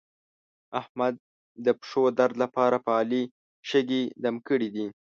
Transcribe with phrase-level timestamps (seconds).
[0.79, 1.15] احمد
[1.65, 3.23] د پښو درد لپاره په علي
[3.69, 4.85] شګې دم کړې دي.